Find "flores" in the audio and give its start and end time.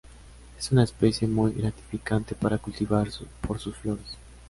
3.75-4.17